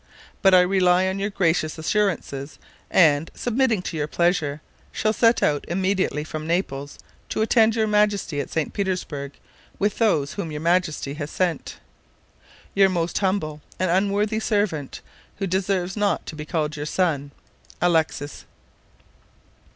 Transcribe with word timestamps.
But 0.41 0.55
I 0.55 0.61
rely 0.61 1.05
on 1.05 1.19
your 1.19 1.29
gracious 1.29 1.77
assurances, 1.77 2.57
and, 2.89 3.29
submitting 3.35 3.83
to 3.83 3.95
your 3.95 4.07
pleasure, 4.07 4.59
shall 4.91 5.13
set 5.13 5.43
out 5.43 5.63
immediately 5.67 6.23
from 6.23 6.47
Naples 6.47 6.97
to 7.29 7.43
attend 7.43 7.75
your 7.75 7.85
majesty 7.85 8.39
at 8.39 8.51
Petersburg 8.73 9.33
with 9.77 9.99
those 9.99 10.33
whom 10.33 10.51
your 10.51 10.59
majesty 10.61 11.13
has 11.13 11.29
sent. 11.29 11.77
"Your 12.73 12.89
most 12.89 13.19
humble 13.19 13.61
and 13.77 13.91
unworthy 13.91 14.39
servant, 14.39 15.01
who 15.35 15.45
deserves 15.45 15.95
not 15.95 16.25
to 16.25 16.35
be 16.35 16.45
called 16.45 16.75
your 16.75 16.87
son, 16.87 17.29
"ALEXIS." 17.79 18.45